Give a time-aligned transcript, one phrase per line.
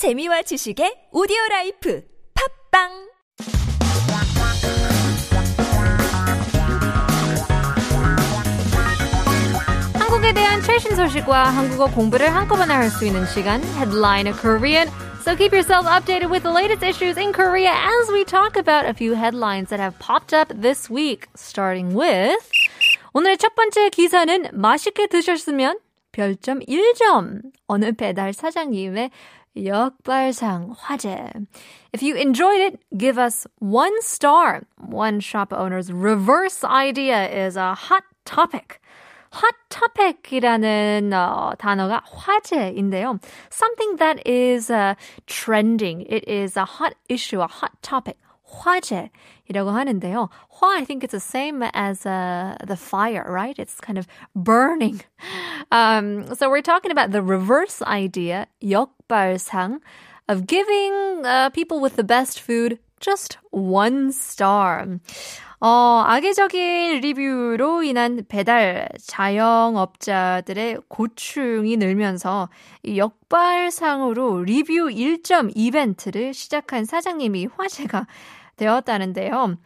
[0.00, 2.00] 재미와 지식의 오디오 라이프
[2.72, 2.88] 팝빵
[9.92, 14.88] 한국에 대한 최신 소식과 한국어 공부를 한꺼번에 할 수 있는 시간 Headline Korean.
[15.20, 18.94] So keep yourself updated with the latest issues in Korea as we talk about a
[18.94, 21.28] few headlines that have popped up this week.
[21.36, 22.40] Starting with
[23.12, 25.76] 오늘의 첫 번째 기사는 맛있게 드셨으면
[26.12, 27.42] 별점 1점.
[27.68, 29.10] 어느 배달 사장님의
[29.55, 31.31] 역발상 화제.
[31.93, 34.63] If you enjoyed it, give us one star.
[34.77, 38.79] One shop owner's reverse idea is a hot topic.
[39.35, 43.19] hot topic이라는 어, 단어가 화제인데요.
[43.49, 44.95] Something that is uh,
[45.27, 46.05] trending.
[46.07, 48.17] It is a hot issue, a hot topic.
[48.49, 50.29] 화제이라고 하는데요.
[50.49, 53.57] 화, I think it's the same as uh, the fire, right?
[53.57, 55.01] It's kind of burning.
[55.71, 59.79] Um, so we're talking about the reverse idea, 역발상,
[60.27, 64.85] of giving uh, people with the best food just one star.
[65.61, 72.49] 어, 악의적인 리뷰로 인한 배달 자영업자들의 고충이 늘면서
[72.83, 78.05] 이 역발상으로 리뷰 1점 이벤트를 시작한 사장님이 화제가
[78.59, 79.57] 되었다는데요.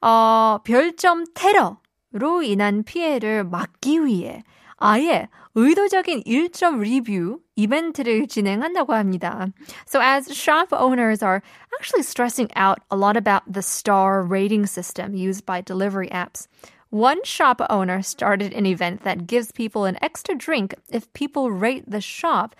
[0.00, 4.42] 어, 별점 테러로 인한 피해를 막기 위해
[4.78, 9.46] 아예 의도적인 1점 리뷰 이벤트를 진행한다고 합니다.
[9.86, 11.40] So as shop owners are
[11.78, 16.48] actually stressing out a lot about the star rating system used by delivery apps.
[16.90, 21.88] One shop owner started an event that gives people an extra drink if people rate
[21.88, 22.56] the shop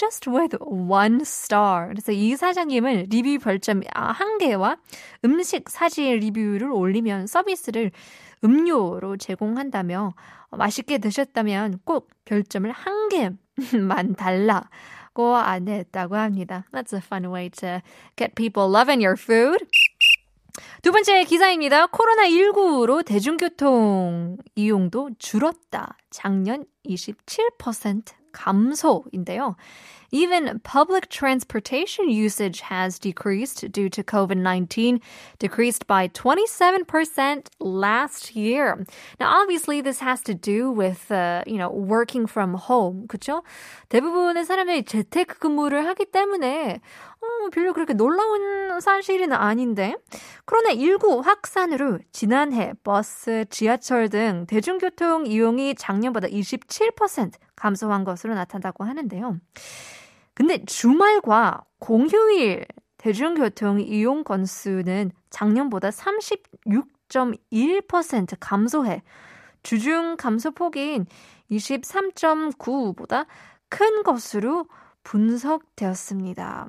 [0.00, 1.88] just with one star.
[1.88, 4.78] 그래서 이 사장님은 리뷰 별점 한 개와
[5.26, 7.90] 음식 사진 리뷰를 올리면 서비스를
[8.42, 10.14] 음료로 제공한다며
[10.52, 16.64] 맛있게 드셨다면 꼭 별점을 한 개만 달라고 안내했다고 합니다.
[16.72, 17.82] That's a fun way to
[18.16, 19.66] get people loving your food.
[20.80, 21.88] 두 번째 기사입니다.
[21.88, 25.98] 코로나19로 대중교통 이용도 줄었다.
[26.08, 29.55] 작년 27% 감소인데요.
[30.11, 35.01] Even public transportation usage has decreased due to COVID-19,
[35.39, 38.85] decreased by 27% last year.
[39.19, 43.43] Now, obviously, this has to do with, uh, you know, working from home, 그쵸?
[43.89, 46.79] 대부분의 사람들이 재택 근무를 하기 때문에,
[47.21, 49.95] 어, 별로 그렇게 놀라운 사실은 아닌데,
[50.45, 59.38] 코로나19 확산으로 지난해 버스, 지하철 등 대중교통 이용이 작년보다 27% 감소한 것으로 나타났다고 하는데요.
[60.34, 62.66] 근데 주말과 공휴일
[62.96, 69.02] 대중교통 이용 건수는 작년보다 36.1% 감소해
[69.62, 71.04] 주중 감소폭인
[71.50, 73.26] 23.9보다
[73.68, 74.64] 큰 것으로
[75.04, 76.66] 분석되었습니다.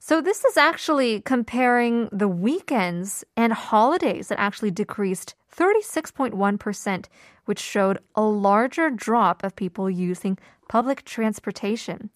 [0.00, 7.06] So this is actually comparing the weekends and holidays that actually decreased 36.1%,
[7.46, 10.36] which showed a larger drop of people using
[10.68, 12.10] public transportation.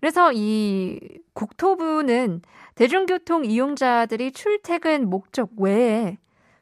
[0.00, 2.42] 그래서 이 국토부는
[2.74, 6.18] 대중교통 이용자들이 출퇴근 목적 외에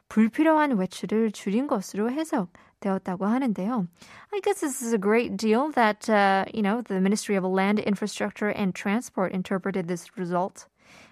[0.09, 3.87] 불필요한 외출을 줄인 것으로 해석 되었다고 하는데요.
[4.35, 7.79] I guess this is a great deal that, uh, you know, the Ministry of Land,
[7.79, 10.67] Infrastructure and Transport interpreted this result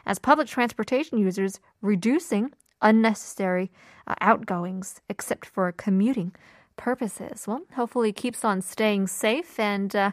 [0.05, 2.53] as public transportation users reducing
[2.83, 3.71] unnecessary
[4.07, 6.33] uh, outgoings except for commuting
[6.77, 7.47] purposes.
[7.47, 10.11] Well, hopefully keeps on staying safe and uh,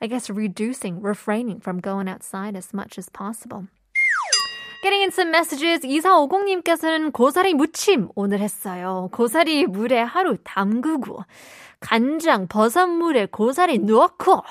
[0.00, 3.66] I guess reducing, refraining from going outside as much as possible.
[4.81, 5.85] Getting in some messages.
[5.87, 9.09] 2450님께서는 고사리 무침 오늘 했어요.
[9.11, 11.23] 고사리 물에 하루 담그고,
[11.79, 14.41] 간장, 버섯물에 고사리 넣고,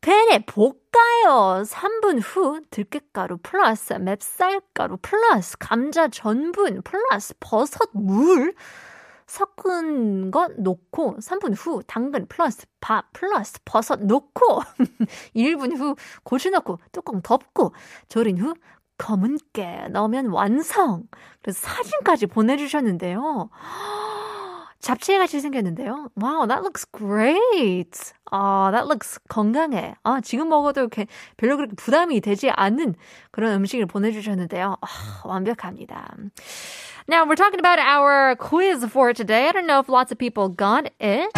[0.00, 1.64] 팬에 볶아요.
[1.64, 8.54] 3분 후 들깨가루 플러스 맵쌀가루 플러스 감자 전분 플러스 버섯 물
[9.26, 14.60] 섞은 것 넣고 3분 후 당근 플러스 밥 플러스 버섯 넣고
[15.34, 17.72] 1분 후 고추 넣고 뚜껑 덮고
[18.08, 18.54] 졸인 후
[18.98, 21.04] 검은 깨 넣으면 완성.
[21.42, 23.50] 그래서 사진까지 보내주셨는데요.
[24.84, 26.10] 잡채같이 생겼는데요.
[26.20, 28.12] Wow, that looks great.
[28.30, 29.94] 아, that looks 건강해.
[30.02, 31.06] 아, 지금 먹어도 이렇게
[31.38, 32.94] 별로 그렇게 부담이 되지 않는
[33.30, 34.76] 그런 음식을 보내주셨는데요.
[34.80, 34.86] 아,
[35.24, 36.14] 완벽합니다.
[37.08, 39.46] Now, we're talking about our quiz for today.
[39.48, 41.30] I don't know if lots of people got it.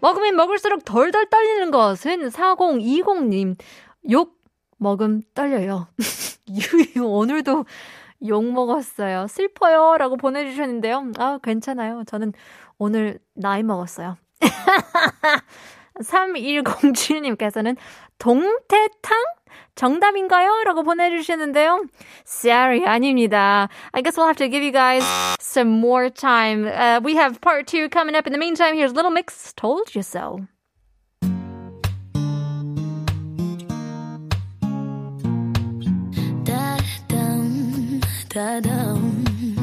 [0.00, 3.56] 먹으면 먹을수록 덜덜 떨리는 것은 4020님.
[4.10, 4.34] 욕
[4.78, 5.86] 먹음 떨려요.
[6.48, 7.64] 유유, 오늘도
[8.28, 9.26] 욕 먹었어요.
[9.28, 9.96] 슬퍼요.
[9.98, 11.12] 라고 보내주셨는데요.
[11.18, 12.04] 아, 괜찮아요.
[12.06, 12.32] 저는
[12.78, 14.16] 오늘 나이 먹었어요.
[16.00, 17.76] 3107님께서는
[18.18, 19.24] 동태탕?
[19.74, 20.62] 정답인가요?
[20.64, 21.84] 라고 보내주시는데요.
[22.24, 23.68] Sorry, 아닙니다.
[23.92, 25.04] I guess we'll have to give you guys
[25.40, 26.66] some more time.
[26.66, 28.26] Uh, we have part two coming up.
[28.26, 30.46] In the meantime, here's Little Mix, Told You So.
[38.34, 39.61] Da dum